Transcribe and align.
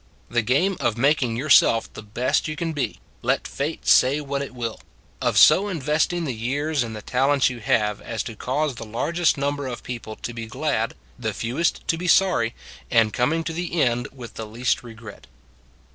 The 0.31 0.41
game 0.41 0.77
of 0.79 0.97
making 0.97 1.35
yourself 1.37 1.93
the 1.93 2.01
best 2.01 2.47
you 2.47 2.55
can 2.55 2.73
be, 2.73 2.99
let 3.21 3.47
Fate 3.47 3.85
say 3.87 4.19
what 4.19 4.41
it 4.41 4.55
will; 4.55 4.81
of 5.21 5.37
so 5.37 5.67
investing 5.67 6.23
the 6.25 6.33
years 6.33 6.81
and 6.81 6.95
the 6.95 7.03
talents 7.03 7.51
you 7.51 7.59
have 7.59 8.01
as 8.01 8.23
to 8.23 8.35
cause 8.35 8.73
the 8.73 8.83
largest 8.87 9.37
number 9.37 9.67
of 9.67 9.83
people 9.83 10.15
to 10.15 10.33
be 10.33 10.47
glad, 10.47 10.95
the 11.19 11.35
fewest 11.35 11.87
to 11.87 11.99
be 11.99 12.07
sorry, 12.07 12.55
and 12.89 13.13
coming 13.13 13.43
to 13.43 13.53
the 13.53 13.79
end 13.79 14.07
with 14.11 14.33
the 14.33 14.47
least 14.47 14.81
regret. 14.81 15.27